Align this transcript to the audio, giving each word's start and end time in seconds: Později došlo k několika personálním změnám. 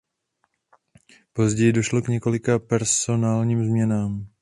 Později 1.33 1.73
došlo 1.73 2.01
k 2.01 2.07
několika 2.07 2.59
personálním 2.59 3.65
změnám. 3.65 4.27